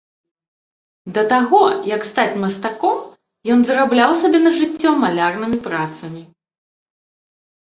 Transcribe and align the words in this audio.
Да 1.17 1.21
таго, 1.33 1.59
як 1.95 2.01
стаць 2.11 2.39
мастаком, 2.45 2.97
ён 3.57 3.67
зарабляў 3.71 4.11
сабе 4.23 4.39
на 4.47 4.51
жыццё 4.59 4.97
малярнымі 5.05 5.57
працамі. 5.69 6.21